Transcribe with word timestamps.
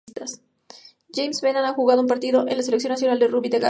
James 1.15 1.41
Bevan 1.41 1.63
ha 1.63 1.73
jugado 1.75 2.01
un 2.01 2.07
partido 2.07 2.43
con 2.43 2.57
la 2.57 2.63
selección 2.63 2.89
nacional 2.89 3.19
de 3.19 3.27
rugby 3.27 3.49
de 3.49 3.57
Gales. 3.59 3.59